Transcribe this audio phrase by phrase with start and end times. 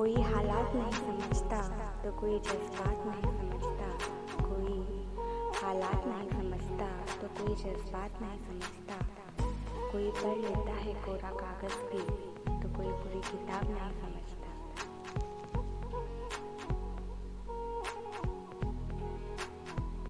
[0.00, 1.56] कोई हालात नहीं समझता
[2.02, 3.88] तो कोई जज्बात नहीं समझता,
[4.44, 4.76] कोई
[5.56, 6.88] हालात नहीं समझता
[7.20, 8.96] तो कोई जज्बात नहीं समझता।
[9.92, 12.02] कोई पढ़ लेता है कोरा कागज़ भी
[12.62, 14.39] तो कोई पूरी किताब नहीं समझता।